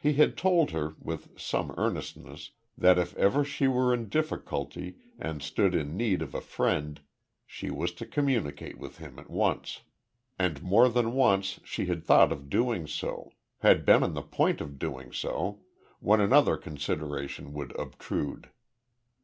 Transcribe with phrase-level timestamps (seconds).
[0.00, 4.96] He had told her with some earnestness that if ever she were in a difficulty,
[5.20, 7.00] and stood in need of a friend
[7.46, 9.82] she was to communicate with him at once.
[10.36, 14.60] And more than once she had thought of doing so had been on the point
[14.60, 15.60] of doing so
[16.00, 18.50] when another consideration would obtrude.